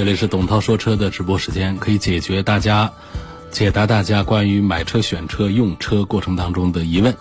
[0.00, 2.90] 这里是董涛说车的直播时间，可以解决大家、
[3.50, 7.14] 解答大家关于买车、选车、用车过程当中的疑问。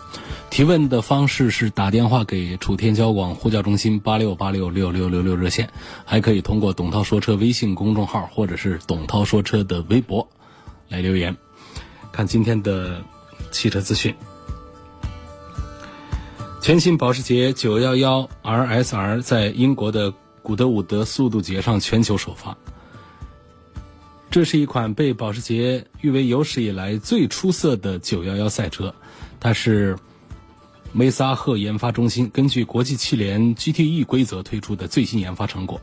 [0.49, 5.69] 提问的方式是打电话给楚天交广呼叫中心八六八六六六六六热线，
[6.05, 10.25] 还可以通过董涛说车微信公众号或者是董涛说车的微博
[10.87, 11.35] 来留言。
[12.13, 13.03] 看今天的
[13.51, 14.15] 汽车资讯，
[16.61, 22.57] 全新保时捷911 RSR 在英国的古德伍德速度节上全球首发。
[24.31, 28.93] 这是一款被保时捷誉为有史以来最出色的911赛车，
[29.39, 29.97] 它是
[30.91, 35.81] 梅萨赫研发中心根据国际汽联 GTE 规则推出的最新研发成果。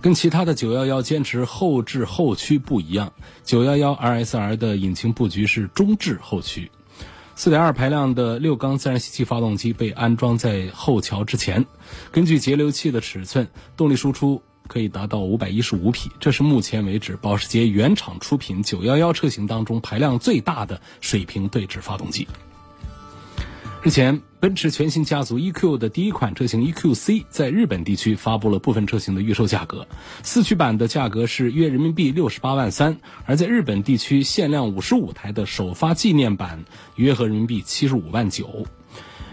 [0.00, 3.12] 跟其他的911坚持后置后驱不一样
[3.44, 6.70] ，911 RSR 的引擎布局是中置后驱。
[7.36, 11.66] 4.2排量的六缸自然吸气发动机被安装在后桥之前，
[12.12, 22.28] 根据节流器的尺寸，动力输出可以达到515匹，这是目前为止保时捷原厂出品911车型当中排量最大的水平对置发动机。
[23.82, 29.88] 日前，奔驰全新家族 EQ 的第一款车型 EQC 在日本地区发布了部分车型的预售价格，
[30.22, 38.66] 四驱版的价格是约人民币六十八万三，而在日本地区限量五十五台的首发纪念版约合人民币七十五万九。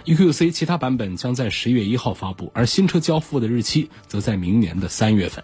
[0.08, 5.44] EQC 其他版本将在十月一号发布，而新车交付的日期则在明年的三月份。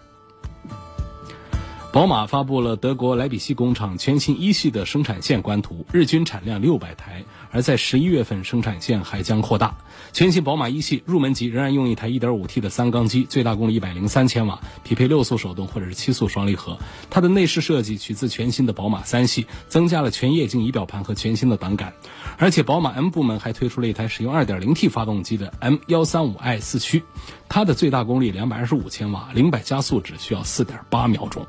[1.94, 9.76] 宝马发布了德国莱比锡工厂全新一系的生产线官图，日均产量六百台，而在十一月份生产线还将扩大。
[10.12, 16.76] 全新宝马一系入门级仍然用一台 1.5T 的三缸机，最大功率103千瓦，匹配六速手动或者是七速双离合。
[17.10, 21.94] 它的内饰设计取自全新的宝马三系，增加了全液晶仪表盘和全新的档杆。
[22.38, 27.04] 而且宝马 M 部门还推出了一台使用 2.0T 发动机的 M135i 四驱，
[27.48, 31.46] 它的最大功率225千瓦，零百加速只需要4.8秒钟。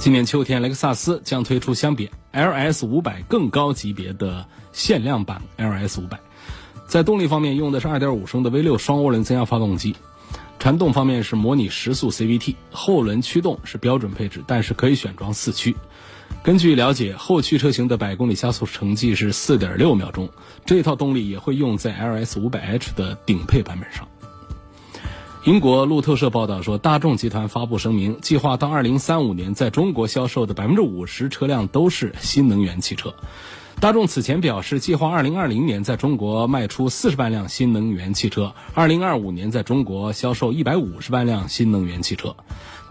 [0.00, 6.16] 今年秋天，雷克萨斯将推出相比 LS 500更高级别的限量版 LS 500。
[6.86, 9.92] 在动力方面，用的是2.5升的 V6 双涡轮增压发动机；
[10.58, 15.76] 传动方面是模拟时速 CVT；后轮驱动是标准配置，但是可以选装四驱。
[16.42, 20.30] 根据了解，后驱车型的百公里加速成绩是4.6秒钟。
[20.64, 24.08] 这套动力也会用在 LS 500H 的顶配版本上。
[25.44, 33.14] 英国路透社报道说，大众集团发布声明，计划到2035年在中国销售的50%车辆都是新能源汽车。
[33.80, 42.36] 大众此前表示，计划2020年在中国卖出40万辆新能源汽车，2025年在中国销售150万辆新能源汽车。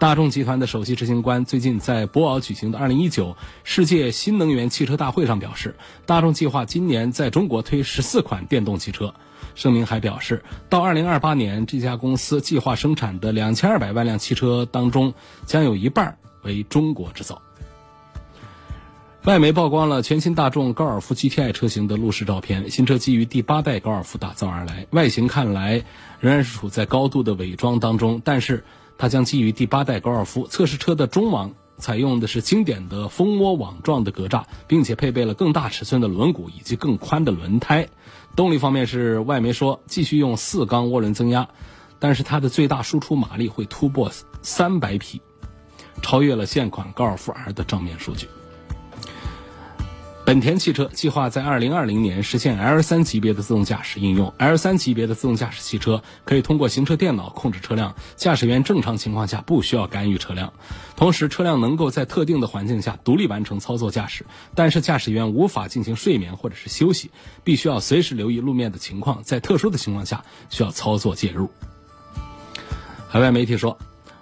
[0.00, 9.14] 大众集团的首席执行官最近在博鳌举行的2019世界新能源汽车大会上表示，大众计划今年在中国推14款电动汽车。
[9.54, 15.14] 声明还表示，到2028年，这家公司计划生产的2200万辆汽车当中，
[15.46, 17.40] 将有一半为中国制造。
[19.24, 25.84] 外媒曝光了全新大众高尔夫 GTI 车型的路试照片，新车基于第八代高尔夫打造而来，外形看来
[26.20, 28.64] 仍然是处在高度的伪装当中，但是
[28.96, 30.46] 它将基于第八代高尔夫。
[30.46, 37.88] 测试车的中网采用的是经典的蜂窝网状的格栅，并且配备了更大尺寸的轮毂以及更宽的轮胎。
[38.36, 41.48] 动力方面是外媒说继续用四缸涡轮增压，
[41.98, 44.10] 但是它的最大输出马力会突破
[44.42, 45.20] 三百匹，
[46.00, 48.28] 超越了现款高尔夫 R 的正面数据。
[50.30, 54.32] 本田汽车计划在2020年实现 L3 级别的自动驾驶应用。
[54.38, 60.52] L3 级别的自动驾驶汽车可以通过行车电脑控制车辆，驾驶员正常情况下不需要干预车辆，
[60.94, 64.24] 同时车辆能够在特定的环境下独立完成操作驾驶。
[64.54, 67.10] 但是驾驶员无法进行睡眠或者是休息，
[67.42, 71.50] 必须要随时留意路面的情况，在特殊的情况下需要操作介入。
[73.08, 73.76] 海外媒体说。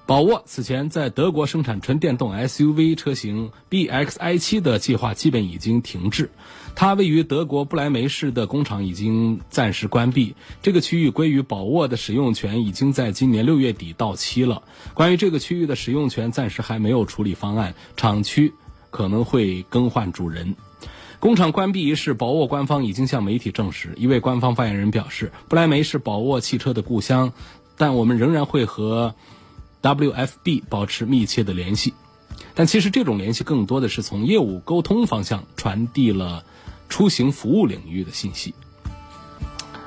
[0.09, 6.31] 宝沃此前在德国生产纯电动 SUV 车型 BXi7 的计划基本已经停滞，
[6.75, 14.63] 它位于德国不来梅市的工厂已经暂时关闭，这个区域归于宝沃的使用权已经在今年六月底到期了。
[14.95, 18.55] 关于这个区域的使用权，暂时还没有处理方案，厂区
[18.89, 20.57] 可能会更换主人。
[21.21, 27.35] 工厂关闭一事，宝沃官方已经向媒体证实，一位官方发言人表示，不来梅是宝沃汽车的故乡，
[27.77, 29.15] 但我们仍然会和。
[29.83, 31.95] WFB 保持密切的联系，
[32.55, 36.45] 但其实这种联系更多的是从业务沟通方向传递了
[36.89, 38.55] 出行服务领域的信息。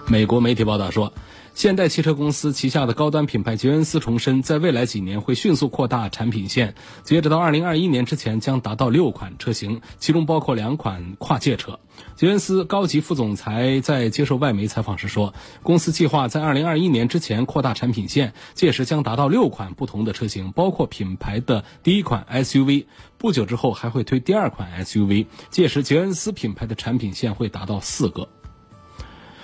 [0.07, 1.13] 美国媒体报道说。
[1.53, 11.79] 现代汽车公司旗下的高端品牌捷恩斯重申，在未来几年会迅速扩大产品线，截止到二零二一年之前将达到六款车型，其中包括两款跨界车。
[12.15, 22.85] 捷恩斯高级副总裁在接受外媒采访时说，公司计划在二零二一年之前扩大产品线，届时将达到六款不同的车型，包括品牌的第一款 SUV。
[23.17, 28.27] 不久之后还会推第二款 SUV，届时捷恩斯品牌的产品线会达到四个。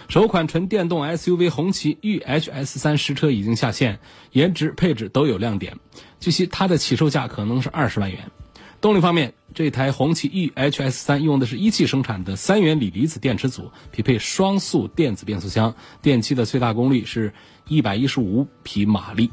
[0.07, 3.99] 首款纯电动 SUV 红旗 EHS3 实车已经下线，
[4.31, 5.77] 颜值配置都有亮点。
[6.21, 8.31] 据悉，它的起售价可能是二十万元。
[8.79, 17.33] 动力方面，这台红旗 EHS3 用的是一汽生产的三元锂离子电池组，匹配双速电子变速箱，电机的最大功率是
[17.67, 19.29] 一百一十五匹马力，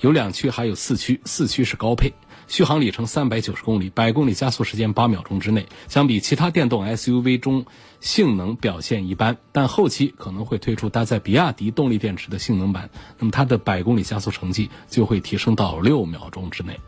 [0.00, 2.10] 有两驱还有四驱，四驱是高配。
[2.48, 5.66] 续航里程三百九十公里，百公里加速时间八秒钟之内。
[5.86, 7.66] 相比其他电动 SUV 中，
[8.00, 16.80] 性能表现一般，但后期可能会推出搭载比亚迪动力电池的性能版，那么它的百公里加速成绩就会提升到六秒钟之内。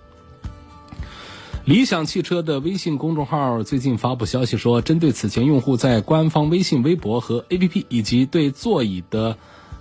[1.67, 9.37] 理想汽车的微信公众号最近发布消息说，针对此前用户在官方微信、微博和 APP 以及对座椅的。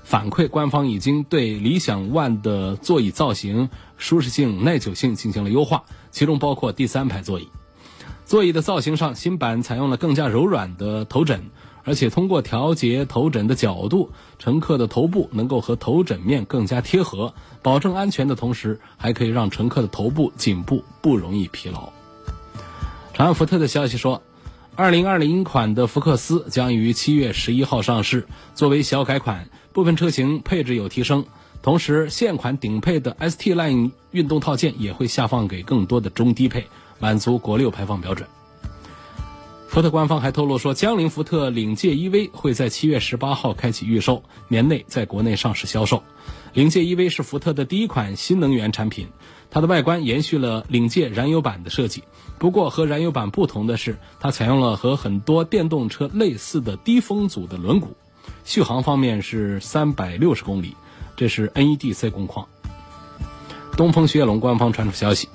[0.09, 3.69] 反馈，官方已经对理想 ONE 的座椅造型、
[3.99, 7.47] 舒适性、耐久性进行了优化，其中包括第三排座椅。
[8.25, 11.51] 座椅的造型上，新版采用了更加柔软的头枕，
[11.83, 14.09] 而且通过调节头枕的角度，
[14.39, 17.31] 乘客的头部能够和头枕面更加贴合，
[17.61, 21.87] 保证安全的同时，还可以让乘客的头部、颈部不容易疲劳。
[23.13, 24.19] 长安福特的消息说。
[24.75, 31.25] 二零二零款的福克斯将于七月十一号上市，作为小改款，部分车型配置有提升，
[31.61, 36.67] 同时现款顶配的 ST Line 运动套件也会下放给更多的中低配，
[36.99, 38.27] 满足国六排放标准。
[39.69, 46.03] 福特官方还透露说，江铃福特领界 EV 会在七月十八号开启预售，年内在国内上市销售。
[46.53, 49.07] 领界 EV 是福特的第一款新能源产品，
[49.49, 52.03] 它的外观延续了领界燃油版的设计。
[52.37, 57.87] 不过和燃油版不同的是，它采用了和很多电动车类似的低风阻的轮毂，
[58.43, 60.75] 续航方面是三百六十公里，
[61.15, 62.47] 这是 NEDC 工况。
[63.77, 65.29] 东风雪铁龙官方传出消息，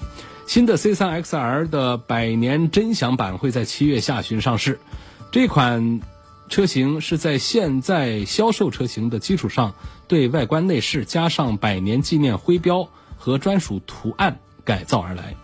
[0.46, 4.78] 新的 C3XR 的百年臻享版会在七月下旬上市，
[5.30, 6.00] 这款
[6.48, 9.72] 车型是在现在销售车型的基础上，
[10.06, 12.86] 对外观内饰加上百年纪念徽标
[13.16, 15.34] 和专属图案改造而来。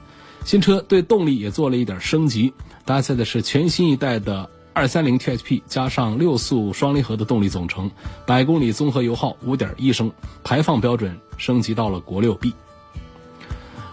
[0.44, 2.52] 新车对动力也做了一点升级，
[2.85, 4.50] 搭载的是全新一代的
[4.81, 7.91] 二三零 THP 加上六速双离合的动力总成，
[8.25, 10.11] 百公里综合油耗五点一升，
[10.43, 12.55] 排放标准升级到了国六 B。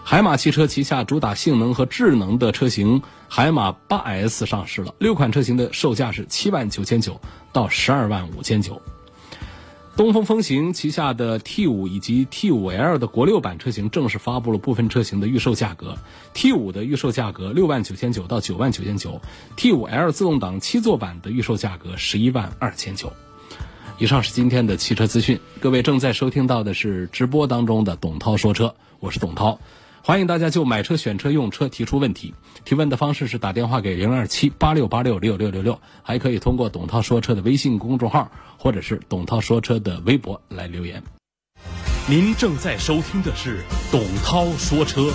[0.02, 7.20] 海马汽车旗下主打性能和智能的车型海马 8S 上市了，六款车型的售价是七万九千九
[7.52, 8.80] 到十二万五千九。
[9.98, 15.98] 东风风行旗下的 T 五以及 T 五 L 的国六版车型正式发布了部分车型的预售价格。
[16.32, 19.20] ，T 五的预售价格六万九千九到九万九千九
[19.56, 23.12] ，T 五 L 自动挡七座版的预售价格十一万二千九。
[23.98, 29.58] 以上是今天的汽车资讯，各位正在收听到的是直播当中的董涛说车，我是董涛。
[30.08, 32.32] 欢迎大家就买车、选车、用车提出问题。
[32.64, 41.02] 提问的方式是打电话给零二七八六八六六六六六，还可以通过“董涛说车”的微信公众号或者是“董涛说车”的微博来留言。
[42.08, 43.62] 您正在收听的是
[43.92, 45.12] “董涛说车”。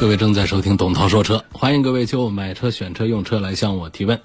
[0.00, 4.18] 各位正在收听“董涛说车”，欢迎各位就买车、选车、用车来向我提问。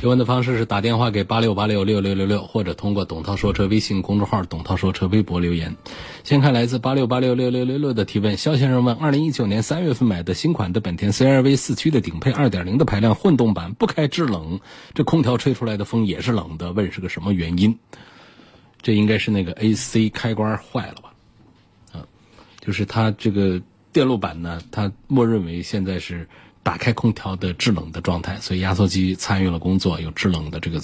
[0.00, 5.76] 提问的方式是打电话给八六八六六六六六，或者通过董涛说车微信公众号、董涛说车微博留言。
[6.24, 14.60] 先看来自八六八六六六六六的提问：肖先生问，二零一九年三月份买的新款的本田 CR-V 四驱的顶配二点零的排量混动版，不开制冷，
[14.94, 17.78] 这空调吹出来的风也是冷的，问是个什么原因？
[18.80, 21.12] 这应该是那个 AC 开关坏了吧？
[21.92, 22.08] 啊，
[22.58, 23.60] 就是它这个
[23.92, 26.26] 电路板呢，它默认为现在是。
[26.62, 30.80] 打开空调的制冷的状态，所以压缩机参与了工作，有制冷的这个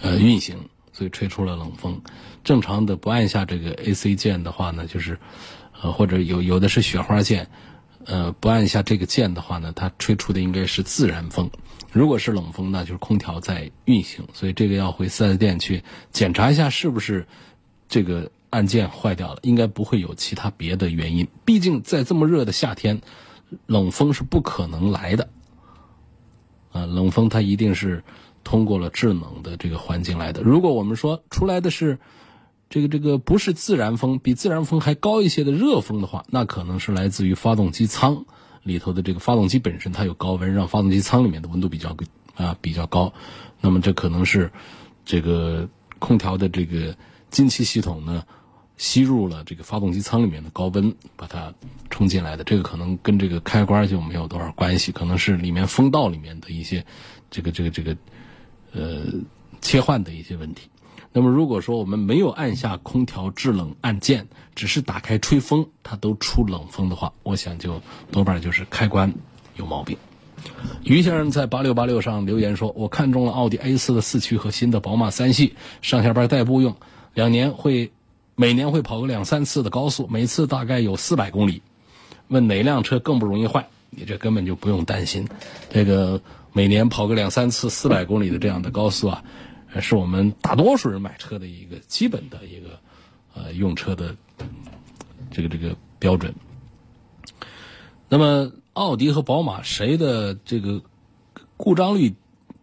[0.00, 0.56] 呃运行，
[0.92, 2.00] 所以吹出了冷风。
[2.42, 5.18] 正常的不按下这个 AC 键的话呢，就是
[5.82, 7.48] 呃或者有有的是雪花键，
[8.06, 11.50] 呃不按下这个键的话呢，它吹出的应该是自然风。
[11.92, 15.82] 如果是冷风呢，就是空调在运行，所以这个要回四 S 店去
[16.12, 17.26] 检查一下是不是
[17.88, 21.28] 这个按键坏掉了，应该不会有其他别的原因。
[21.44, 23.02] 毕竟在这么热的夏天。
[23.66, 25.28] 冷风是不可能来的，
[26.72, 28.02] 啊，冷风它一定是
[28.42, 30.42] 通过了制冷的这个环境来的。
[30.42, 31.98] 如果我们说出来的是
[32.68, 38.24] 这个这个不是自然风，比自然风还高一些的热风的话，那可能是来自于发动机舱
[38.62, 41.96] 里头的这个发动机本身它有高温，让发动机舱里面的温度比较
[42.34, 43.12] 啊比较高。
[43.60, 44.50] 那么这可能是
[45.04, 46.96] 这个空调的这个
[47.30, 48.24] 进气系统呢
[48.76, 51.52] 吸入了这个发动机舱里面的高温，把它
[51.90, 52.44] 冲进来的。
[52.44, 56.84] 这个可能跟这个开关就没有多少关系，可能是里面风道里面的一些
[57.30, 57.96] 这个这个这个
[58.72, 59.04] 呃
[59.60, 60.68] 切换的一些问题。
[61.12, 64.26] 那么如果说我们没有按下空调制冷按键，
[64.56, 69.14] 只是打开吹风，它都出冷风的话，我想就多半就是开关
[69.54, 69.96] 有毛病。
[70.82, 76.74] 于先生在八六八六上留言说：“我看中了奥迪 A 四的四驱和新的宝马三系，上下班代步用，
[77.14, 77.92] 两年会
[78.36, 81.62] 每年会跑个两三次的高速，每次大概有四百公里。
[82.28, 83.68] 问哪辆车更不容易坏？
[83.90, 85.28] 你这根本就不用担心，
[85.70, 86.20] 这个
[86.52, 89.22] 每年跑个两三次四百公里的这样的高速啊。”
[89.80, 92.78] 是我们大多数人买车的一个基本的一个
[93.34, 94.14] 呃用车的
[95.32, 96.32] 这个这个标准。
[98.08, 100.80] 那么奥迪和宝马谁的这个
[101.56, 102.14] 故障率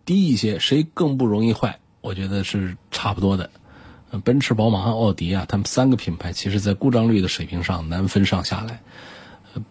[0.06, 1.80] 低一些，谁更不容易坏？
[2.00, 3.50] 我觉得是差不多的。
[4.20, 8.82] 奔驰、宝马和奥迪啊，他们三个品牌其实在故障率的水平上难分上下来，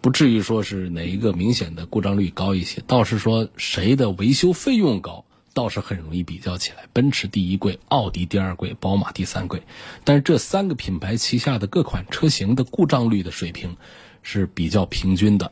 [0.01, 5.25] 不至于说是哪一个明显的故障率高一些，倒是说谁的维修费用高。
[5.53, 9.63] 倒是很容易比较起来，奔驰第一贵，奥迪第二贵，宝马第三贵。
[10.05, 13.75] 但是这三个品牌旗下的各款车型的故障率的水平
[14.23, 15.51] 是比较平均的，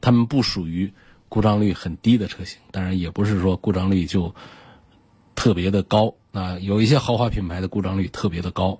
[0.00, 0.92] 它们不属于
[1.28, 4.34] 故障率很低的车型，当然也不是说故障率就
[5.36, 6.58] 特别的高啊。
[6.60, 8.78] 有一些豪华品牌的故障率特别的高，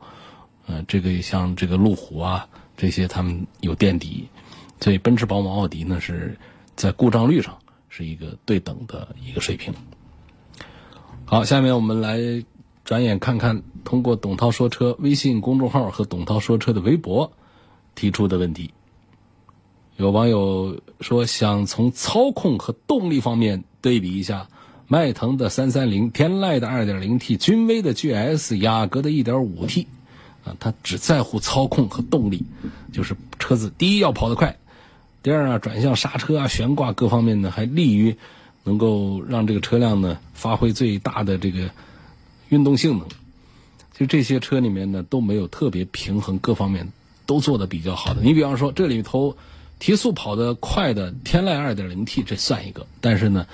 [0.67, 4.29] 嗯，这个像这个路虎啊这些，他们有垫底，
[4.81, 6.39] 所以奔驰、宝马、奥迪呢是
[6.75, 7.59] 在故障率上
[7.89, 9.73] 是一个对等的一个水平。
[11.25, 12.45] 好，下面我们来
[12.85, 17.33] 转眼看看通过董涛说车微信公众号和董涛说车的微博
[17.95, 18.71] 提出的问题。
[19.97, 24.49] 有网友说想从操控和动力方面对比一下
[24.89, 29.87] 迈腾的三三零、天籁的二点零 T、君威的 GS、雅阁的一点五 T，
[30.45, 32.45] 啊，它只在乎操控和动力，
[32.93, 34.57] 就是车子第一要跑得快，
[35.23, 38.17] 第二啊转向、刹车啊、悬挂各方面呢还利于。
[38.69, 41.71] 能够让这个车辆呢发挥最大的这个
[42.49, 43.07] 运动性能，
[43.97, 46.91] 就这些车里面呢都没有特别平衡，各方面
[47.27, 48.23] 都做的比较好的。
[48.23, 49.37] 你比方说这里头
[49.79, 53.47] 提速跑得快的天籁 2.0T 这算一个，但是呢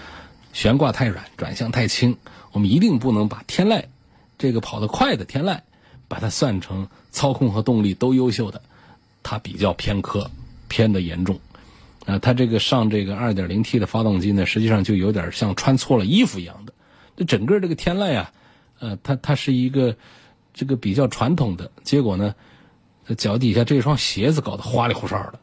[0.53, 2.17] 悬挂太软，转向太轻，
[2.53, 3.85] 我们一定不能把天籁
[4.39, 5.61] 这个跑得快的天籁
[6.09, 8.61] 把它算成操控和动力都优秀的，
[9.23, 10.31] 它比较偏科，
[10.69, 11.41] 偏的严重。
[12.05, 16.75] 啊，它这个上这个 2.0T 的发动机呢，实际上就有点像穿错了衣服一样的。
[17.17, 18.33] 这整个这个天籁啊，
[18.81, 19.97] 呃，它它是一个
[20.53, 22.35] 这个比较传统的，结果呢，
[23.17, 25.41] 脚底下这双鞋子搞得花里胡哨的，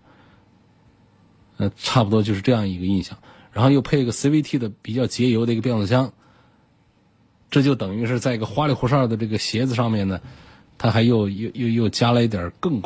[1.57, 3.17] 呃，差不多就是这样一个印象。
[3.51, 6.13] 然后又配一个 CVT 的比较节油的一个变速箱，
[7.49, 10.21] 这就等于是在一个花里胡哨的这个鞋子上面呢，
[10.77, 12.81] 它还又又又又加了一点更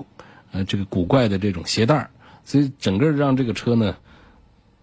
[0.52, 2.10] 呃这个古怪的这种鞋带。
[2.46, 3.96] 所以整个让这个车呢，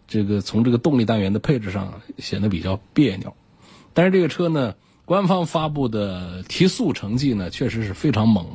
[0.08, 3.34] 这个从这个动力单元的配置上显得比较别扭。
[3.92, 8.46] 但是这个车呢，官方发布的提速成绩呢，确实是非常猛。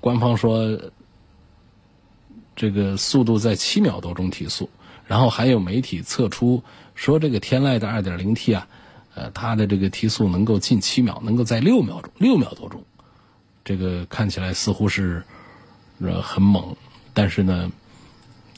[0.00, 0.80] 官方说，
[2.54, 4.68] 这个速度在七秒多钟提速。
[5.10, 6.62] 然后还有媒体测出
[6.94, 8.68] 说，这个天籁的 2.0T 啊，
[9.16, 12.84] 呃，它的这个提速能够近七秒，能够在六秒钟、六秒多钟。
[13.64, 15.24] 这个看起来似乎是
[15.98, 16.76] 呃很猛，
[17.12, 17.72] 但是呢。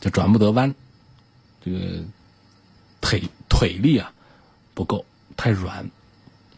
[0.03, 0.75] 就转不得弯，
[1.65, 1.79] 这个
[3.01, 4.13] 腿腿力啊
[4.75, 5.05] 不够，
[5.37, 5.89] 太软，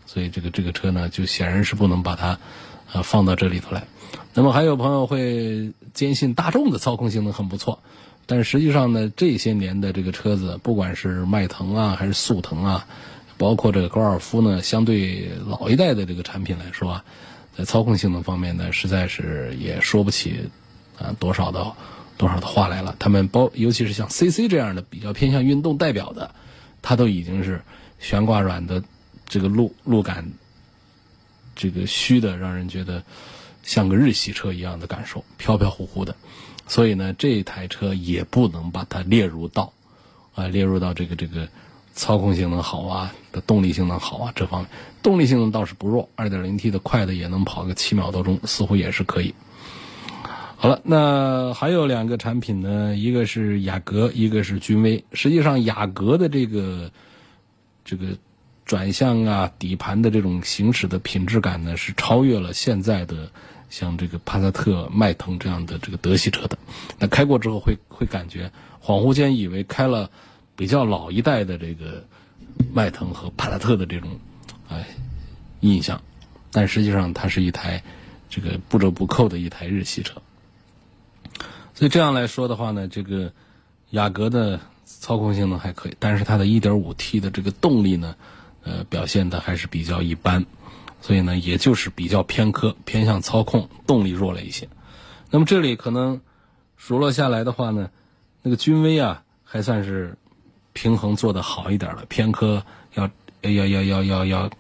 [0.06, 2.38] 所以这个这个车呢，就显然是不能把它
[2.90, 3.86] 呃放到这里头来。
[4.32, 7.82] 那么还有朋友会坚信大众的操控性能很不错，
[8.26, 12.86] 但实际上呢，这些年的这个车子，不管是迈腾啊，还是速腾啊，
[13.36, 17.04] 包括这个高尔夫呢，相对老一代的这个产品来说啊，
[17.56, 20.50] 在操控性能方面呢，实在是也说不起
[20.98, 21.72] 啊多少的。
[22.16, 22.94] 多少的话来了？
[23.00, 26.32] 他们包，尤其是像 CC 这样的比较偏向运动代表的，
[26.80, 27.60] 它都已经是
[27.98, 28.84] 悬挂软的，
[29.26, 30.30] 这个路路感，
[31.56, 33.02] 这个虚的，让人觉得
[33.64, 36.14] 像个日系车一样的感受，飘飘忽忽的。
[36.66, 39.72] 所以呢，这台车也不能把它列入到
[40.34, 41.48] 啊，列入到这个这个
[41.94, 44.70] 操控性能好啊的动力性能好啊这方面。
[45.02, 49.34] 动力性能倒是不弱，2.0T 的快的也能跑个七秒多钟，似乎也是可以。
[50.56, 55.04] 好了，那还有两个产品呢，一个是雅阁，一个是君威。
[55.12, 56.90] 实际上，雅阁的这个
[57.84, 58.16] 这个
[58.64, 63.30] 转向啊、底盘的这种行驶的品质感呢，是超越了现在的
[63.74, 66.56] 像这个帕萨特、迈腾这样的这个德系车的。
[67.00, 70.08] 那开过之后会会感觉恍惚间以为开了
[70.54, 72.04] 比较老一代的这个
[72.72, 74.10] 迈腾和帕萨特的这种
[74.68, 74.86] 哎
[75.58, 76.00] 印象，
[76.52, 77.82] 但实际上它是一台
[78.30, 80.22] 这个不折不扣的一台日系车。
[81.74, 83.32] 所以这样来说的话呢，这个
[83.90, 88.14] 雅阁的操控性能还可以，但是它的 1.5T 的这个动力呢，
[88.62, 90.46] 呃，表现的还是比较一般，
[91.04, 94.70] 所以呢，也就是比较偏科，偏向操控，动力弱了一些。
[95.30, 96.22] 那么这里可能
[96.78, 97.90] 数落下来的话呢，
[98.40, 100.16] 那个君威啊，还算是
[100.72, 103.10] 平衡做得好一点了，偏科要
[103.42, 104.50] 要要要要要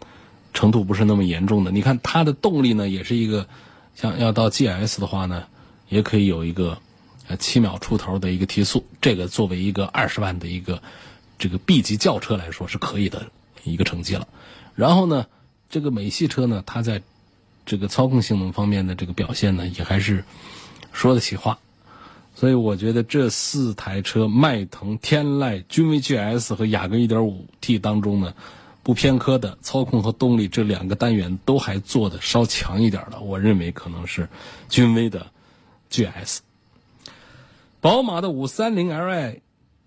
[0.52, 1.70] 程度不是那么严重的。
[1.70, 3.48] 你看它的动力呢，也是一个
[3.94, 5.46] 像要到 GS 的话呢，
[5.88, 6.78] 也可以有一个。
[7.26, 10.82] 呃，七秒出头的一个提速，这个作为一个二十万的一个
[11.38, 13.28] 这个 B 级轿车来说是可以的
[13.62, 14.28] 一个成绩了。
[14.74, 15.24] 然后呢，
[15.74, 17.02] 这个美系车呢，它在
[17.66, 20.24] 这个操控性能方面的这个表现呢，也还是
[20.92, 21.58] 说得起话。
[22.32, 28.32] 所以我觉得这四台车，迈腾、天籁、君威 GS 和雅阁 1.5T 当中呢，
[28.84, 34.28] 不偏科的操控和动力这两个单元都还做的稍强一点的，我认为可能是
[34.68, 35.26] 君威的
[35.90, 36.38] GS。
[37.80, 39.40] 宝马的五三零 Li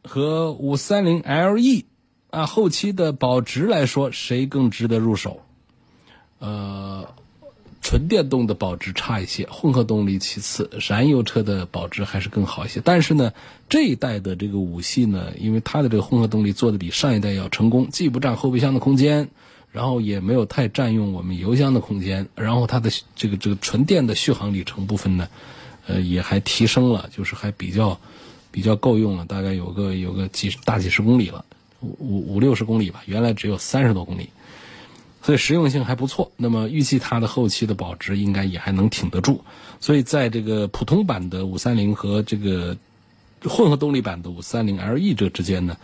[0.03, 1.85] 和五三零 Le
[2.29, 5.43] 啊，后期的保值来说，谁更值得入手？
[6.39, 7.07] 呃，
[7.81, 12.81] 纯电动的保值差一些，混合动力其次，燃油车的保值还是更好一些。
[12.83, 13.33] 但是呢，
[13.69, 19.29] 这一代的这个五系呢，因为它的这个混合动力做的比上一代要成功，既不占后备箱的空间，
[19.71, 25.27] 然后也没有太占用我们油箱的空间，然后它的这个这个纯电的续航里程部分呢。
[25.89, 27.97] 呃，也还提升了，就是还比较
[28.51, 31.45] 比较够用了，大概有个有个几大几十公里了，
[31.79, 34.29] 五五五六十公里吧，原来只有三十多公里，
[35.27, 36.31] 所以实用性还不错。
[36.37, 39.43] 那么预计它的后期的保值应该也还能挺得住。
[39.81, 42.77] 所以在这个普通版的五三零和这个
[43.41, 45.75] 混合动力版的五三零 LE 这之间呢，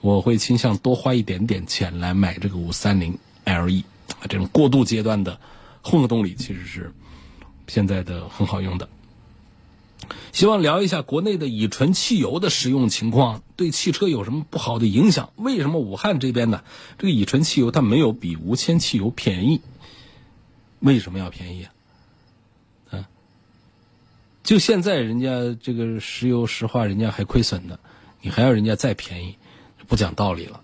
[0.00, 3.82] 我会倾向多花一点点钱来买这个五三零 LE
[4.20, 5.40] 啊，这种过渡阶段的
[5.82, 6.94] 混合动力其实是
[7.66, 8.88] 现在的很好用的。
[10.32, 15.32] 希望聊一下国内的乙醇汽油的使用情况，对汽车有什么不好的影响？
[15.36, 16.62] 为什么武汉这边呢？
[16.98, 19.60] 这个乙醇汽油它没有比无铅汽油便宜？
[20.80, 21.72] 为什么要便宜啊？
[22.90, 23.08] 啊，
[24.42, 27.78] 就现在人家这个石油石化人家还亏损的，
[28.20, 29.36] 你还要人家再便宜，
[29.86, 30.60] 不讲道理了。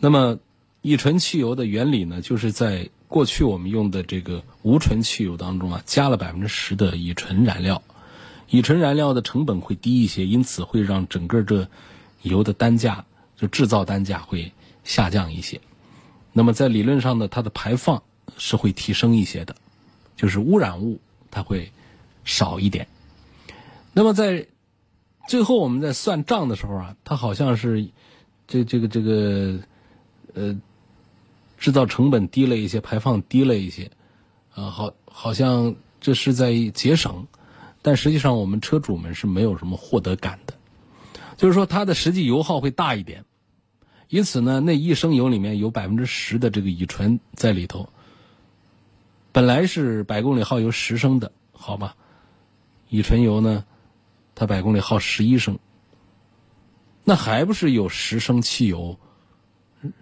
[0.00, 0.38] 那么
[0.82, 7.82] 乙醇汽油的原理呢，就是在过去我们用的这个无醇汽油当中啊，加了百分之十的乙醇燃料。
[8.50, 11.68] 乙醇燃料的成本会低一些，因此会让整个这
[12.22, 13.04] 油的单价
[13.36, 15.60] 就制造单价会下降一些。
[16.32, 18.02] 那么在理论上呢，它的排放
[18.36, 19.54] 是会提升一些的，
[20.16, 21.70] 就是污染物它会
[22.24, 22.88] 少一点。
[23.92, 24.48] 那么在
[25.28, 27.88] 最后我们在算账的时候啊，它好像是
[28.48, 29.60] 这这个这个
[30.34, 30.60] 呃
[31.56, 33.92] 制造成本低了一些，排放低了一些，
[34.54, 37.28] 啊，好好像这是在节省。
[37.82, 40.54] 但实际上，我们车主们是没有什么获得感的，
[41.36, 43.24] 就是说它的实际油耗会大一点，
[44.08, 47.88] 因此呢，那一升油里面有百分之十的这个乙醇在里头。
[49.32, 51.96] 本来是百公里耗油十升的，好吧，
[52.88, 53.64] 乙醇油呢，
[54.34, 55.58] 它百公里耗十一升，
[57.04, 58.98] 那还不是有十升汽油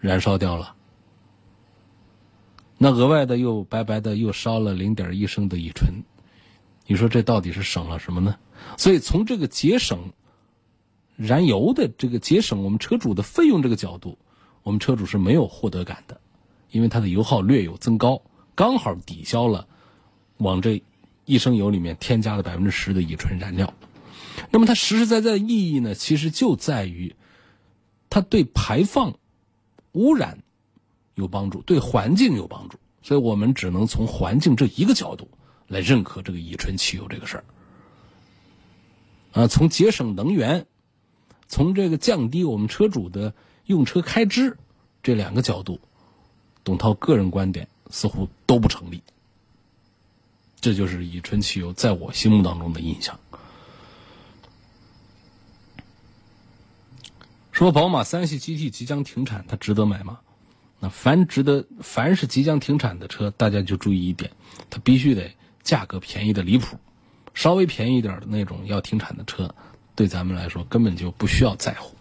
[0.01, 0.75] 燃烧掉了？
[2.77, 5.93] 那额外的又白白的又烧了零点一升的乙醇。
[6.88, 8.35] 你说这到底是省了什么呢？
[8.79, 10.11] 所以从这个节省
[11.16, 14.16] 燃油的这个节省我们车主的费用这个角度，
[14.62, 16.18] 我们车主是没有获得感的，
[16.70, 18.22] 因为它的油耗略有增高，
[18.55, 19.68] 刚好抵消了
[20.38, 20.83] 往这
[21.27, 23.72] 一升油里面添加了百分之十的乙醇燃料。
[24.51, 27.14] 那么它实实在在的意义呢，其实就在于
[28.09, 29.14] 它对排放
[29.92, 30.38] 污染
[31.16, 32.79] 有帮助，对环境有帮助。
[33.03, 35.29] 所以我们只能从环境这一个角度。
[35.68, 37.44] 来认可这个乙醇汽油这个事儿，
[39.33, 40.66] 啊，从节省能源，
[41.46, 43.35] 从这个降低我们车主的
[43.66, 44.57] 用车开支
[45.02, 45.78] 这两个角度，
[46.64, 49.02] 董涛个人观点似乎都不成立。
[50.61, 53.20] 这就是乙醇汽油在我心目当中的印象。
[57.52, 60.20] 说宝马三系 GT 即将停产，它值得买吗？
[60.81, 64.31] 那凡值得，凡是即将停产的车，大家就注意一点，
[64.70, 65.31] 它必须得。
[65.62, 66.77] 价格便宜的离谱，
[67.35, 69.55] 稍微便宜一点的那种要停产的车，
[69.94, 71.94] 对咱们来说根本就不需要在乎，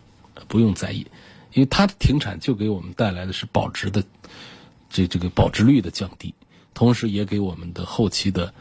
[0.48, 1.06] 不用在意，
[1.54, 4.04] 因为它的停产就给我们带来的是保值的，
[4.89, 6.34] 这这个保值率的降低，
[6.74, 8.54] 同时也给我们的后期的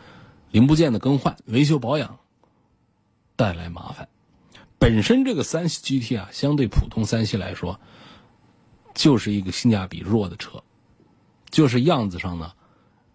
[0.51, 2.19] 零部件的更换、维修保养
[3.37, 4.09] 带来麻烦。
[4.79, 7.81] 本身这个三系 GT 啊，相对普通三系来说，
[8.95, 10.63] 就是一个性价比弱的车，
[11.51, 12.53] 就是样子上呢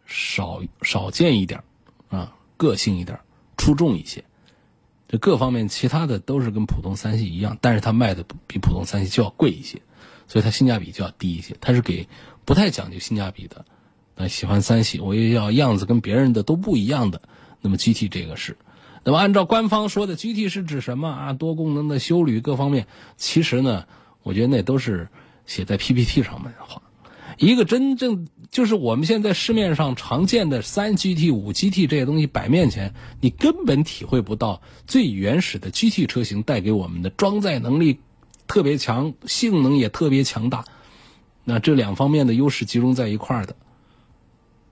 [0.06, 1.63] 少少见一点
[2.12, 3.17] 啊，个性一点，
[3.58, 4.24] 出众一些。
[5.08, 9.82] 这各方面其他的都是跟普通三系一样，但是它卖的比普通三系就要贵一些，
[10.28, 11.58] 所以它性价比就要低一些。
[11.60, 12.08] 它是给
[12.45, 13.65] 不太讲究性价比的，
[14.15, 17.21] 那喜欢三系，我也要样子跟别人的都不一样的，
[17.60, 18.56] 那么 GT 这个是。
[19.04, 21.34] 那么按照官方说的，GT 是指什么啊？
[21.34, 22.86] 多功能的修旅各方面，
[23.17, 23.86] 其实呢，
[24.21, 25.10] 我觉得那都是
[25.45, 26.82] 写在 PPT 上面的话。
[27.41, 37.97] 一个真正就是我们现在市面上常见的三 GT、五 GT 这些东西摆面前，你根本体会不到最原始的 GT 车型带给我们的装载能力
[38.45, 40.65] 特别强，性能也特别强大。
[41.43, 43.56] 那这两方面的优势集中在一块儿的，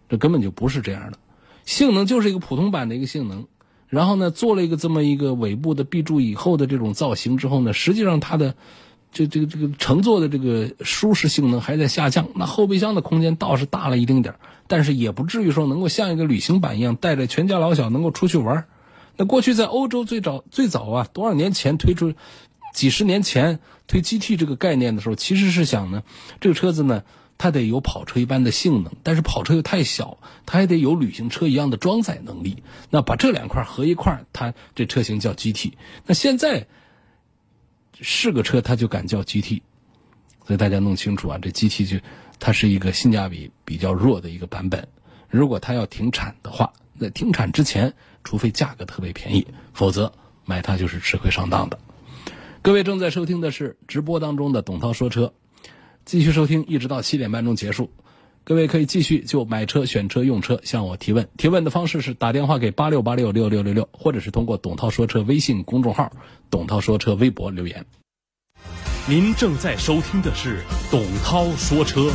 [0.08, 1.18] 这根本就不是这样的。
[1.66, 3.48] 性能就是一个普通版的一个性能，
[3.88, 8.54] 然后呢，做了一个这么一个尾部的 B 柱以后的这种造型之后呢，实际上它的。
[9.12, 18.66] 这这个这个乘坐的这个舒适性能还在下降，那后备箱的空间倒是大了一丁点儿，但是也不至于说能够像一个旅行版一样带着全家老小能够出去玩
[19.18, 22.14] 那过去在欧洲最早最早啊，多少年前推出，
[22.74, 26.04] 几十年前推 GT 这个概念的时候，其实是想呢，
[26.40, 27.04] 这个车子呢，
[27.40, 32.64] 它得有跑车一般的性能，但是跑车又太小，它还得有旅行车一样的装载能力。
[32.92, 35.74] 那把这两块合一块它这车型叫 GT。
[36.06, 36.68] 那现在。
[38.02, 39.62] 是个车，它就敢叫 GT，
[40.46, 41.98] 所以大家弄清楚啊，这 GT 就
[42.40, 44.88] 它是一个性价比比较弱的一个版本。
[45.30, 50.12] 如果它要停产的话，在停产之前，除非价格特别便宜，否则
[50.46, 51.80] 买它就是吃亏上当的。
[52.62, 55.34] 各位正在收听的是直播当中的董涛说车，
[56.06, 57.92] 继续收听，一直到七点半钟结束。
[58.44, 61.28] 各位可以继续就买车、选车、用车向我提问。
[61.38, 66.12] 提问的方式是打电话给八六八六六六六六，或者是通过董涛说车微信公众号、
[66.50, 67.86] 董涛说车微博留言。
[69.08, 72.12] 您正在收听的是董涛说车。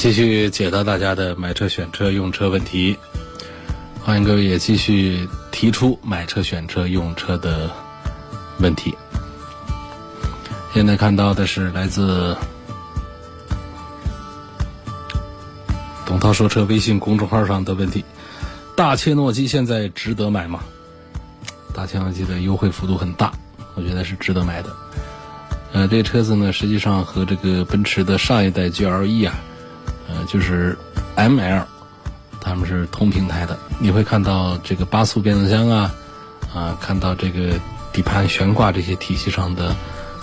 [0.00, 2.96] 继续解答大家的买车、选车、用车问题，
[4.02, 7.70] 欢迎各位也继续提出买车、选车、用车的
[8.60, 8.94] 问题。
[10.72, 12.34] 现在看到的是来自
[16.06, 18.02] 董涛说车微信公众号上的问题：
[18.74, 20.60] 大切诺基现在值得买吗？
[21.74, 23.30] 大切诺基的优惠幅度很大，
[23.74, 24.74] 我觉得是值得买的。
[25.74, 29.38] 呃，这车子呢，实际上和这个奔驰的上一代 GLE 啊。
[30.10, 30.76] 呃，就是
[31.14, 31.64] M L，
[32.40, 33.56] 他们是同平台的。
[33.78, 35.94] 你会看到这个八速变速箱啊，
[36.52, 37.58] 啊，看到这个
[37.92, 39.74] 底盘悬挂这些体系上的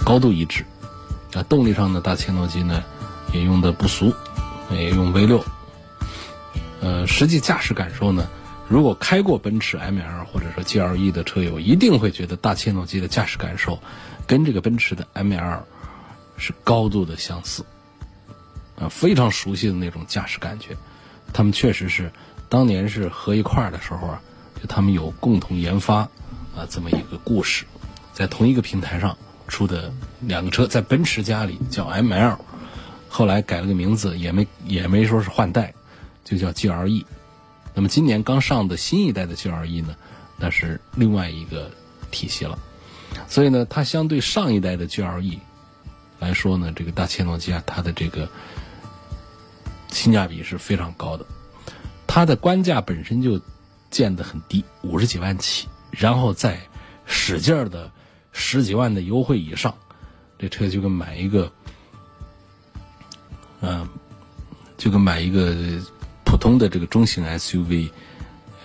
[0.03, 0.65] 高度一致。
[1.33, 2.83] 啊，动力上的大切诺基呢，
[3.33, 4.13] 也用的不俗，
[4.71, 5.43] 也用 V 六。
[6.79, 8.27] 呃，实际驾驶感受呢，
[8.67, 13.77] 如果开过奔驰 M L 或者说 G L E 的车友，一定会觉得大切诺基的驾驶感受
[14.25, 15.63] 跟这个奔驰的 M L
[16.37, 17.63] 是高度的相似。
[18.79, 20.77] 啊，非常熟悉的那种驾驶感觉，
[21.33, 22.11] 他们确实是
[22.47, 24.21] 当年是合一块儿的时候啊，
[24.61, 26.01] 就他们有共同研发
[26.55, 27.65] 啊这么一个故事，
[28.13, 32.37] 在同一个平台上出的两个车，在奔驰家里叫 ML，
[33.09, 35.73] 后来改了个名字，也没也没说是换代，
[36.23, 37.03] 就叫 GLE。
[37.73, 39.95] 那么今年刚上的新一代的 GLE 呢，
[40.37, 41.71] 那是另外一个
[42.11, 42.59] 体系了，
[43.27, 45.39] 所以呢，它相对上一代的 GLE
[46.19, 48.29] 来说呢，这个大切诺基啊，它的这个。
[49.89, 51.25] 性价比是非常高的，
[52.05, 53.39] 它的官价本身就
[53.89, 56.59] 建得很低，五十几万起，然后再
[57.05, 57.91] 使劲儿的
[58.31, 59.73] 十几万的优惠以上，
[60.37, 61.51] 这车就跟买一个，
[63.61, 63.87] 嗯，
[64.77, 65.55] 就跟买一个
[66.25, 67.89] 普通的这个中型 SUV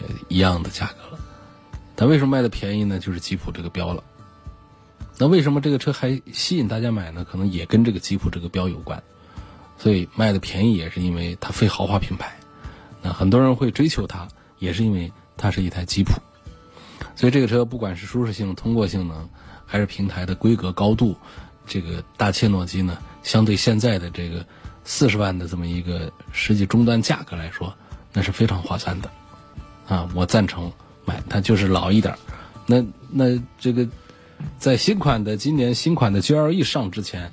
[0.00, 1.18] 呃一样的价格了。
[1.94, 2.98] 但为什么卖的便宜呢？
[2.98, 4.02] 就是吉普这个标了。
[5.18, 7.24] 那为什么这个车还吸引大家买呢？
[7.24, 9.00] 可能也跟这个吉普这个标有关。
[9.82, 12.32] 所以卖的便宜也是因为它非豪华品牌，
[13.02, 14.28] 那很多人会追求它，
[14.60, 16.12] 也是因为它是一台吉普。
[17.16, 19.28] 所以这个车不管是舒适性、通过性能，
[19.66, 21.16] 还是平台的规格高度，
[21.66, 24.46] 这个大切诺基呢，相对现在的这个
[24.84, 27.74] 四十万的这么一个实际终端价格来说，
[28.12, 29.10] 那是非常划算的。
[29.88, 30.70] 啊，我赞成
[31.04, 32.16] 买它，就是老一点。
[32.66, 33.84] 那那这个
[34.58, 37.32] 在新款的今年新款的 GLE 上之前，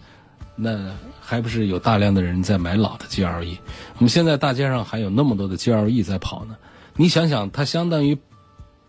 [0.60, 0.92] 那。
[1.22, 3.60] 还不是有大量的人在买老的 GLE，
[3.98, 6.58] 我们现在大街上还有那么多的 GLE 在跑呢。
[6.96, 8.18] 你想想，它相当于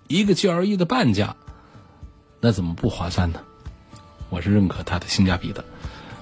[0.09, 1.37] 一个 GLE 的半价，
[2.41, 3.41] 那怎么不划算呢？
[4.31, 5.63] 我是认可它的性价比的。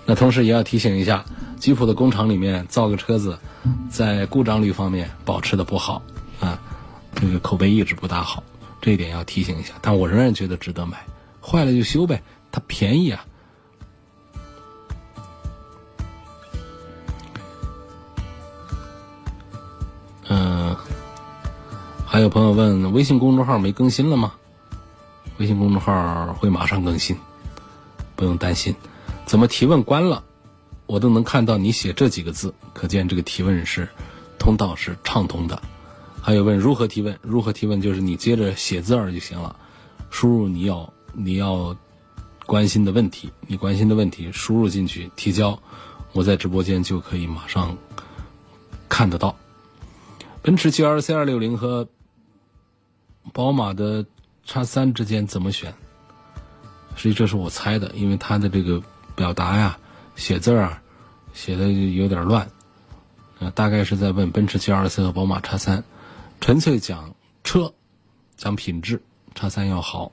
[0.07, 1.25] 那同时也要提醒一下，
[1.61, 3.39] 吉普的工厂里面造个车子，
[3.89, 6.03] 在故障率方面保持的不好
[6.41, 6.61] 啊，
[7.15, 8.43] 这个口碑一直不大好，
[8.81, 9.75] 这一点要提醒一下。
[9.81, 10.99] 但我仍然觉得值得买，
[11.41, 13.25] 坏了就修呗，它便宜啊。
[22.11, 24.33] 还有朋友问，微信公众号没更新了吗？
[25.37, 27.15] 微信公众号会马上更新，
[28.17, 28.75] 不用担心。
[29.27, 30.25] 怎么提问关了，
[30.87, 33.87] 我都能看到你写这几个字，可见这个提问是
[34.39, 35.61] 通道是畅通的。
[36.23, 37.15] 还有问如何提问？
[37.21, 39.55] 如何提问就是你接着写字儿就行了，
[40.09, 41.77] 输入你要你要
[42.47, 45.57] 关心的问题，你关心的问题输入进去提交，
[46.15, 47.77] 我在直播间就可以马上
[48.89, 49.37] 看得到。
[50.41, 51.87] 奔驰 GLC 二六零和
[53.39, 54.05] 宝马的
[54.45, 55.73] 叉三之间怎么选？
[56.97, 58.83] 实际这是我猜的，因为它的这个
[59.15, 59.79] 表达呀、
[60.17, 60.83] 写字啊，
[61.33, 62.51] 写的有点乱。
[63.39, 65.85] 呃，大概是在问奔驰 GLC 和宝马叉三。
[66.41, 67.73] 纯粹讲车，
[68.37, 69.01] 讲品质，
[69.37, 70.11] 叉三要好；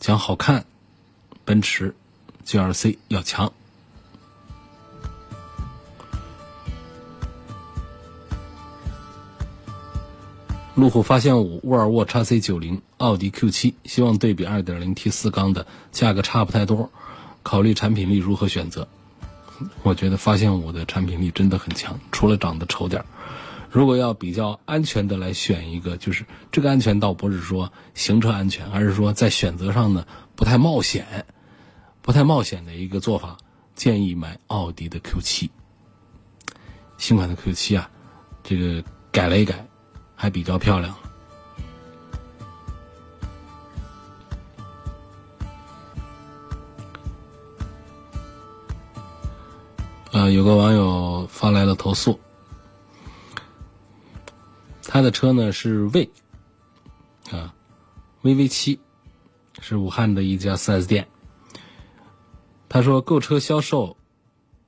[0.00, 0.64] 讲好看，
[1.44, 1.94] 奔驰
[2.44, 3.52] GLC 要强。
[10.82, 16.90] 路虎发现五、沃尔沃 x C 九零、奥迪 Q 七，希望对比 2.0T 四缸的，价格差不太多，
[17.44, 18.88] 考虑产品力如何选择？
[19.84, 23.04] 我觉得发现五的产品力真的很强，除了长得丑点。
[23.70, 31.24] 如果要比较安全的来选一个，就是这个安全倒不是说行车安全，而是说在选择上呢不太冒险，
[32.00, 33.36] 不太冒险的一个做法，
[33.76, 35.48] 建议买奥迪的 Q 七。
[36.98, 37.88] 新款的 Q 七啊，
[38.42, 39.64] 这个改了一改。
[40.22, 40.94] 还比较漂亮。
[50.12, 52.20] 呃，有个网友发来了投诉，
[54.84, 56.08] 他的车呢是魏，
[57.32, 57.52] 啊
[58.22, 58.78] ，VV 七，
[59.58, 61.08] 是武汉的一家 4S 店。
[62.68, 63.96] 他说购车销售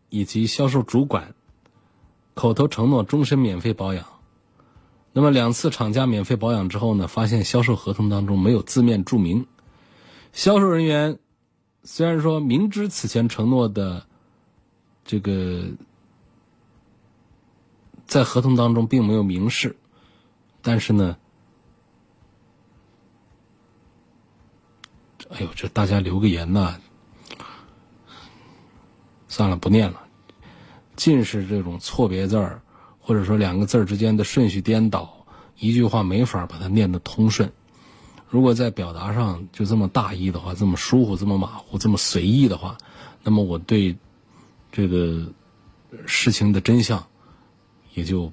[0.09, 1.33] 以及销售主管
[2.35, 4.14] 口头承诺终身免费保养。
[5.17, 9.47] 那么两次厂家免费保养之后呢，发现销售合同当中没有字面注明。
[10.33, 11.21] 销售人员
[11.85, 14.05] 虽然说明知此前承诺的
[15.05, 15.67] 这个
[18.09, 19.77] 在合同当中并没有明示，
[20.61, 21.17] 但是呢，
[25.31, 26.81] 哎呦，这大家留个言呐，
[29.29, 30.01] 算了，不念了。
[30.97, 32.61] 尽是这种错别字儿。
[33.07, 35.27] 或者说两个字之间的顺序颠倒，
[35.59, 37.53] 一句话没法把它念得通顺。
[38.31, 42.79] 如果在表达上就这么大意的话，这么疏忽，这么马虎，这么随意的话，
[43.23, 43.95] 那么我对
[44.73, 45.23] 这个
[46.07, 47.07] 事情的真相
[47.93, 48.33] 也就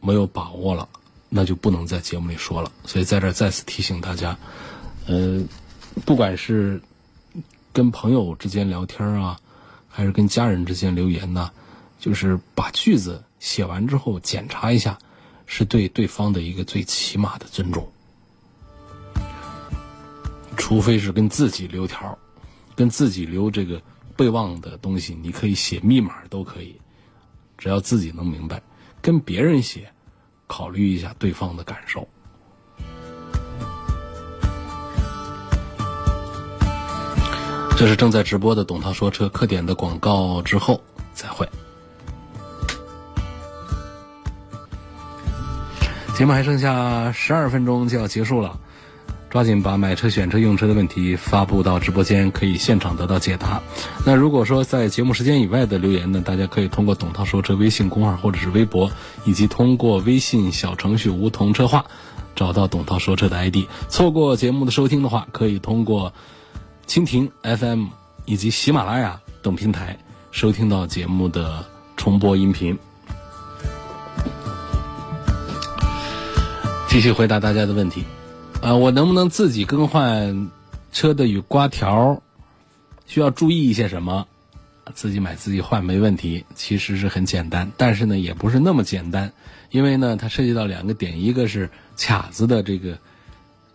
[0.00, 0.88] 没有把握了，
[1.28, 2.72] 那就不能在节目里说了。
[2.86, 4.36] 所以在这再次提醒大家，
[5.06, 5.44] 呃，
[6.06, 6.80] 不管是
[7.70, 9.38] 跟朋友之间聊天啊，
[9.88, 11.50] 还是跟家人之间留言呢，
[12.00, 13.22] 就是把句子。
[13.38, 14.98] 写完之后检查一下，
[15.46, 17.86] 是对对方的一个最起码的尊重。
[20.56, 22.18] 除非是跟自己留条，
[22.74, 23.80] 跟自己留这个
[24.16, 26.74] 备忘的东西，你可以写密码都可以，
[27.58, 28.60] 只要自己能明白。
[29.00, 29.92] 跟别人写，
[30.46, 32.08] 考虑一下对方的感受。
[37.78, 40.80] 这是正在直播的董涛说车课点的广告之后
[41.12, 41.46] 再会。
[46.16, 48.58] 节目还剩下十二分钟就要结束了，
[49.28, 53.60] 抓紧把买车、选车、用车的问题发布到直播间，可以现场得到解答。
[54.06, 58.90] 那如果说在节目时间以外的留言呢，大家可以通过“董涛说车”微信公号或者是微博，
[59.26, 61.84] 以及通过微信小程序“梧桐车话”
[62.34, 63.68] 找到“董涛说车”的 ID。
[63.90, 66.14] 错过节目的收听的话，可以通过
[66.86, 67.88] 蜻蜓 FM
[68.24, 69.98] 以及喜马拉雅等平台
[70.30, 72.78] 收听到节目的重播音频。
[76.96, 78.02] 继续回答大家的问题，
[78.62, 80.50] 啊，我能不能自己更换
[80.92, 82.22] 车的雨刮条？
[83.06, 84.26] 需要注意一些什么？
[84.94, 89.30] 自己买自己换没问题，其实是很简单，但是呢，也不是那么简单，
[89.70, 92.96] 因为呢，它涉及到两个点，一个是卡子的这个，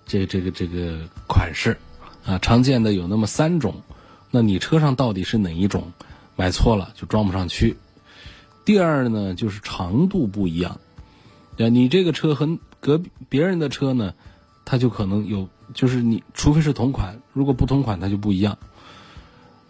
[0.07, 1.77] 这个这个这个款式，
[2.25, 3.83] 啊，常见的有那么三种，
[4.31, 5.93] 那你车上到底是哪一种？
[6.35, 7.77] 买错了就装不上去。
[8.65, 10.81] 第二呢，就是长度不一样，
[11.55, 14.13] 对，你这个车和隔别人的车呢，
[14.65, 18.57] 它就可能有就是你除非是同款，如果不同款它就不一样。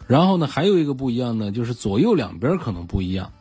[0.08, 3.32] 然后呢，还有一个不一样呢，就是左右两边可能不一样。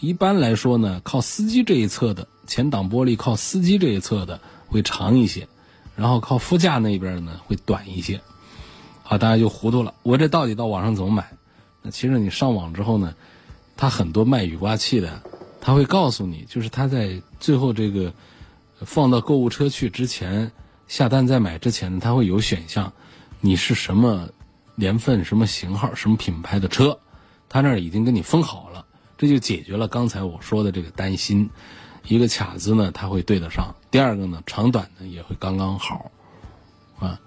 [0.00, 5.48] 一般来说呢，靠司机这一侧的前挡玻璃靠司机这一侧的会长一些，
[5.96, 8.20] 然后靠副驾那边呢会短一些。
[9.02, 11.32] 好，大家就糊涂了，我这到底到网上怎么买？
[11.82, 13.14] 那其实你上网之后呢，
[13.76, 15.22] 他很多卖雨刮器的，
[15.60, 18.12] 他会告诉你，就是他在最后这个
[18.84, 20.50] 放到购物车去之前，
[20.86, 22.92] 下单再买之前，它会有选项，
[23.40, 24.28] 你是什么
[24.74, 26.98] 年份、什么型号、什么品牌的车，
[27.48, 28.84] 他那儿已经给你分好了，
[29.16, 31.48] 这就解决了刚才我说的这个担心。
[32.06, 36.10] 一个卡子呢，它会对得上；第二个呢，长短呢也会刚刚好，
[36.98, 37.18] 啊，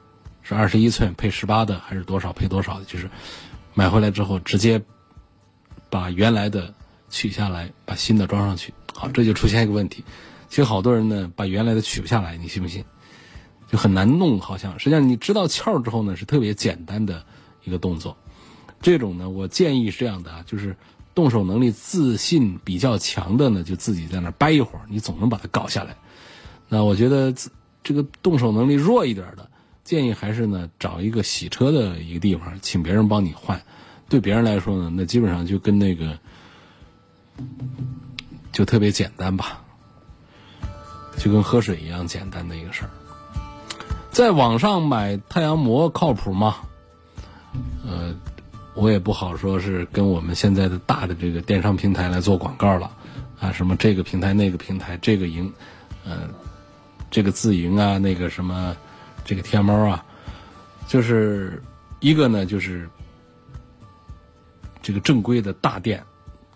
[0.44, 2.86] 是二十一寸配十八的，还是多少配多少的？
[2.86, 3.10] 就是
[3.74, 4.80] 买回来之后直接
[5.90, 6.72] 把原来的
[7.10, 8.72] 取下来，把新的装上去。
[8.94, 10.04] 好，这就出现一个问题，
[10.50, 12.84] 其实好多人呢把原来的取不下来，你信不信？
[13.70, 17.26] 就很难弄，好像实际上你知道窍之后呢，是特别简单的
[17.64, 18.16] 一个动作。
[18.82, 20.76] 这种呢，我建议是这样的啊，就是
[21.14, 25.98] 动手能力自信比较强的呢，就自己在那掰一会儿，你总能把它搞下来。
[26.70, 27.34] 那我觉得
[27.84, 29.50] 这个动手能力弱一点的，
[29.84, 33.62] 建议还是呢找一个洗车的一个地方，请别人帮你换。
[34.08, 36.18] 对别人来说呢，那基本上就跟那个
[38.54, 39.66] 就特别简单吧，
[41.18, 42.90] 就跟喝水一样简单的一个事儿。
[44.12, 46.56] 在网上买太阳膜靠谱吗？
[47.86, 48.14] 呃，
[48.74, 52.92] 我也不好说是跟我们现在的大的这个电商平台来做广告了
[53.40, 55.52] 啊，什么这个平台那个平台，这个营，
[56.06, 56.30] 呃，
[57.10, 58.76] 这个自营啊，那个什么，
[59.24, 60.04] 这个天猫啊，
[60.88, 61.62] 就是
[62.00, 62.90] 一个呢，就是
[64.82, 66.04] 这个正规的大店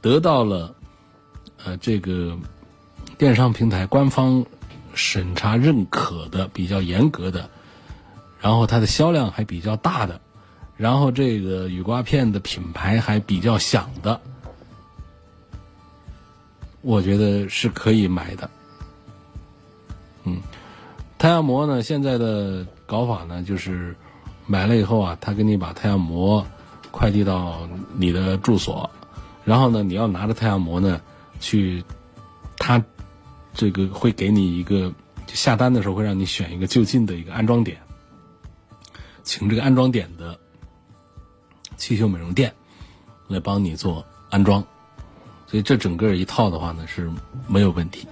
[0.01, 0.73] 得到了
[1.63, 2.37] 呃这个
[3.21, 4.43] 电商平台官方。
[4.95, 7.49] 审查认可的比较严格的，
[8.41, 10.19] 然后它的销量还比较大的，
[10.75, 14.19] 然后这个雨刮片的品牌还比较响的，
[16.81, 18.49] 我觉得是可以买的。
[20.25, 20.41] 嗯，
[21.17, 23.95] 太阳膜呢，现在的搞法呢，就是
[24.45, 26.45] 买了以后啊，他给你把太阳膜
[26.91, 28.89] 快递到你的住所，
[29.45, 30.99] 然后呢，你要拿着太阳膜呢
[31.39, 31.81] 去
[32.57, 32.83] 他。
[33.53, 34.93] 这个会给你一个，
[35.27, 37.77] 下单的时候会让你选一个就近的一个安装点，
[39.23, 40.39] 请这个安装点的
[41.77, 42.53] 汽修美容店
[43.27, 44.63] 来帮你做安装，
[45.47, 47.11] 所以这整个一套的话呢是
[47.47, 48.07] 没有问题，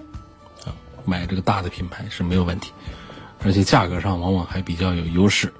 [0.65, 0.75] 啊，
[1.06, 2.71] 买这个大的品牌是没有问题，
[3.43, 5.54] 而且价格上往往还比较有优势。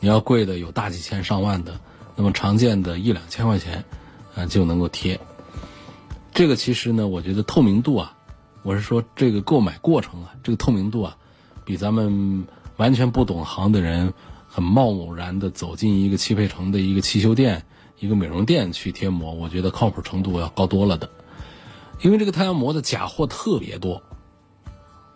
[0.00, 1.80] 你要贵的有大几千上万的，
[2.14, 3.84] 那么常见的一两千块钱
[4.34, 5.18] 啊就能够贴。
[6.32, 8.16] 这个其实呢，我觉得透明度啊。
[8.64, 11.18] 我是说，这个购买过程啊，这个透明度啊，
[11.66, 12.46] 比咱们
[12.78, 14.14] 完全不懂行的人
[14.48, 17.66] 很贸然的走进一个汽配城的一个汽修店、
[18.00, 21.10] 一个美容店去贴膜，我觉得靠谱程度要高多了的。
[22.00, 24.02] 因为这个太阳膜的假货特别多，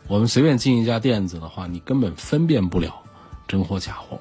[0.09, 3.01] 我们随便进一家店子的话，你根本分辨不了
[3.47, 4.21] 真货假货。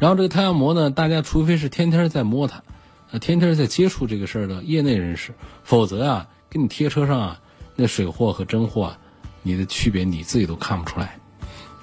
[0.00, 2.64] 然后这个太阳膜呢，大家除非是天天在摸它，
[3.12, 7.40] 呃，天天在接触这个事儿的业内人士，否则啊，给你贴车上啊。
[7.76, 8.94] 那水货和真货，
[9.42, 11.18] 你的区别你自己都看不出来。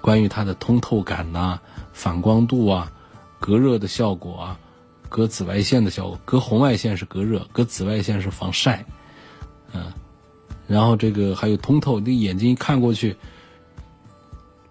[0.01, 1.59] 关于它的通透感呐、
[1.93, 2.91] 反光度啊、
[3.39, 4.59] 隔热的效果啊、
[5.09, 8.85] 隔紫外线的效果，隔红外线是隔热，隔紫外线是防晒，
[9.73, 9.91] 嗯，
[10.67, 13.15] 然后这个还有通透，你眼睛一看过去，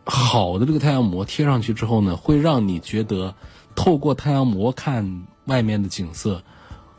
[0.05, 3.35] 好的这个太阳膜贴上去之后呢，会让你觉得
[3.77, 6.43] 透过太阳膜看外面的景色，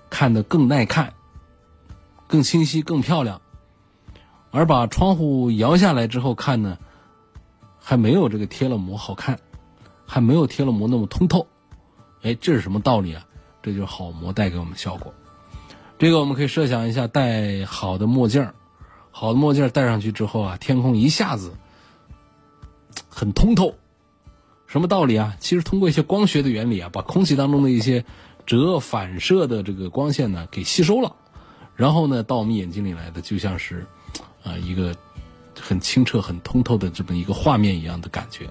[0.10, 1.14] 看得更耐看、
[2.28, 3.42] 更清晰、更漂亮。
[4.52, 6.78] 而把窗户摇下来之后看呢，
[7.80, 9.40] 还没有这个贴了膜好看，
[10.06, 11.48] 还没有贴了膜那么通透。
[12.22, 13.26] 哎，这是什么道理啊？
[13.64, 15.14] 这就是好膜带给我们效果。
[15.98, 18.46] 这个我们可以设想一下，戴好的墨镜
[19.10, 21.54] 好的墨镜戴上去之后啊，天空一下子
[23.08, 23.74] 很通透。
[24.68, 25.38] 什么道理啊？
[25.40, 28.04] 其实通过一些光学的原理啊，把空气当中的一些
[28.46, 31.16] 折反射的这个光线呢给吸收了，
[31.76, 33.88] 然后呢到我们眼睛里来的就像是。
[34.44, 34.96] 啊，一个
[35.60, 38.50] 很清澈、很通透的这么一个画面一样的感觉，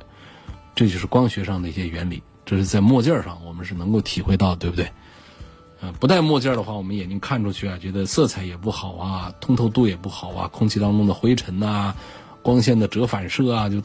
[0.74, 2.22] 这就是光学上的一些原理。
[2.46, 4.90] 这是在墨镜上，我们是能够体会到，对不对？
[5.80, 11.94] 呃，不戴墨镜的话，我们眼睛看出去啊，觉得色彩也不好啊，通透度也不好啊，空气当中的灰尘呐，
[12.42, 13.82] 光线的折反射啊，就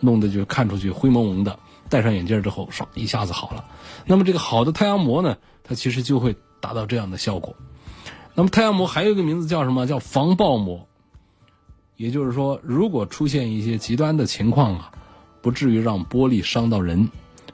[0.00, 1.58] 弄得就看出去灰蒙蒙的。
[1.88, 3.64] 戴上眼镜之后，唰一下子好了。
[4.06, 7.54] 那么这个好的太阳膜呢，它其实就会达到这样的效果。
[8.34, 9.86] 那么太阳膜还有一个名字叫什么？
[9.86, 10.88] 叫防爆膜。
[11.96, 14.92] 也就是说，如果出现一些极端的情况啊，
[15.40, 17.08] 不至于让玻璃伤到人。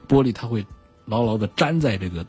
[0.07, 0.65] 玻璃它会
[1.05, 2.25] 牢牢的粘在这个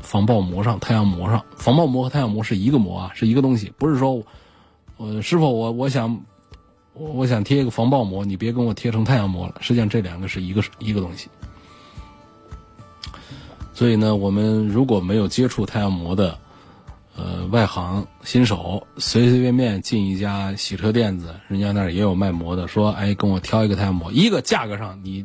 [0.00, 1.44] 防爆膜上、太阳膜上。
[1.56, 4.22] 防爆膜和太阳膜是一个膜啊，是一个东西，不是说，
[4.96, 6.24] 呃，师傅我我想
[6.94, 9.56] 我我想贴一个防爆膜，你别跟我贴成太阳膜了。
[9.60, 11.28] 实际上这两个是一个一个东西。
[13.74, 16.38] 所以呢，我们如果没有接触太阳膜的，
[17.14, 25.24] 呃，外行新手，随随便便进一家洗车店子，人家那儿也有卖膜的，说，哎，跟我挑一个太阳膜，一个价格上你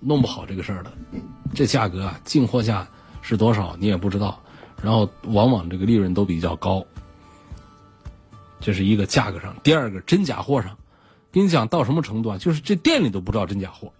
[0.00, 0.92] 弄不好这个事儿的，
[1.54, 2.86] 这价格啊，进货价
[3.22, 4.38] 是多少你也不知道，
[4.82, 6.84] 然后往往这个利润都比较高，
[8.60, 9.56] 这是一个价格上。
[9.62, 10.76] 第二个真假货上，
[11.32, 12.36] 跟你讲到什么程度啊？
[12.36, 13.90] 就是这店里都不知道真假货。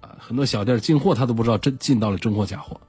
[0.00, 2.80] 啊很多小店进货，他都不知道真进到了真货假货，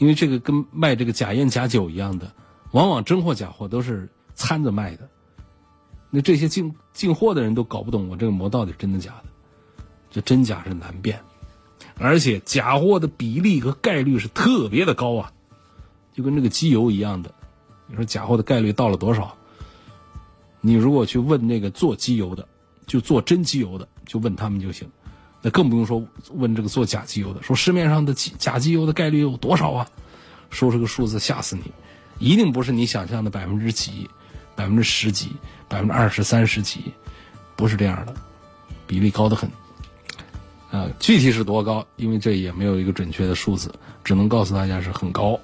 [0.00, 2.32] 因为这个跟卖这个假烟假酒一样的，
[2.72, 5.06] 往往真货假货都是掺着卖的。
[6.08, 11.20] 那这些进进货的人都搞不懂我这个膜到底真的假的，这真假是难辨，
[11.98, 15.30] 而且假货的比例和概率是特别的高啊，
[16.14, 17.30] 就跟这个机油一样的。
[17.86, 19.36] 你说假货的概率到了多少？
[20.62, 22.48] 你如果去问那个做机油的，
[22.86, 24.90] 就做真机油的，就问他们就行。
[25.42, 29.88] 那更不用说问这个做假机油的，说市面上的假机油的概率有多少啊？
[30.50, 31.62] 说这个数字吓死你，
[32.18, 34.08] 一定不是你想象的百分之几、
[34.54, 35.32] 百分之十几、
[35.68, 36.92] 百分之二十三十几，
[37.56, 38.14] 不是这样的，
[38.86, 39.50] 比例高得很。
[40.70, 41.86] 啊，具体是多高？
[41.96, 43.72] 因为这也没有一个准确的数字，
[44.04, 45.38] 只能告诉大家是很高，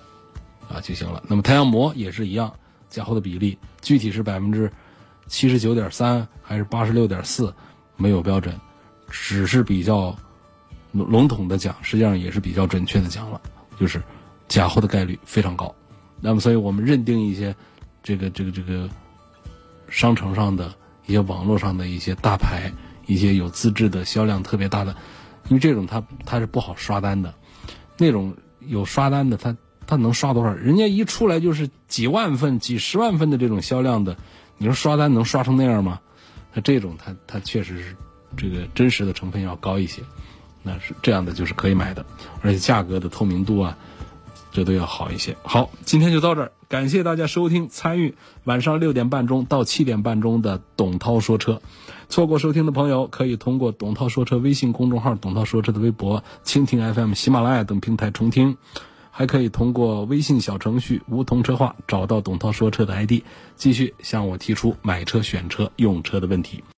[0.68, 1.22] 啊就行了。
[1.26, 2.52] 那么太阳膜也是一样，
[2.90, 4.70] 假货的比例具体是百分之
[5.26, 7.52] 七十九点三还是八十六点四，
[7.96, 8.54] 没有标准。
[9.08, 10.16] 只是比较
[10.92, 13.40] 笼统的讲，实际上也是比较准确的讲了，
[13.78, 14.02] 就是
[14.48, 15.74] 假货的概率非常高。
[16.20, 17.54] 那么，所以我们认定一些
[18.02, 18.88] 这个这个这个
[19.88, 20.74] 商城上的
[21.06, 22.72] 一些网络上的一些大牌、
[23.06, 24.96] 一些有资质的、销量特别大的，
[25.48, 27.32] 因为这种它它是不好刷单的。
[27.98, 30.52] 那种有刷单的，它它能刷多少？
[30.54, 34.16] 人家一出来就是几万份、几十万份的这种销量的，
[34.56, 36.00] 你说刷单能刷成那样吗？
[36.54, 37.96] 那这种它它确实是。
[38.36, 40.02] 这个真实的成分要高一些，
[40.62, 42.04] 那是这样的，就是可以买的，
[42.42, 43.76] 而且价格的透明度啊，
[44.52, 45.36] 这都要好一些。
[45.42, 48.14] 好，今天就到这儿，感谢大家收听参与
[48.44, 51.60] 晚上六点半钟到七点半钟的董涛说车。
[52.08, 58.56] 错过收听的朋友，可以通过董涛说车微信公众号、董涛说车的微博、蜻蜓 FM、喜马拉雅等平台重听，
[59.10, 63.22] 还可以通过微信小程序梧桐车话找到董涛说车的 ID，
[63.56, 66.62] 继续向我提出买车、选车、用车的问题。